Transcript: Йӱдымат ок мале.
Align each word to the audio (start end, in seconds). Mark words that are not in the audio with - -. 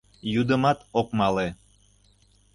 Йӱдымат 0.33 0.79
ок 0.99 1.07
мале. 1.19 1.47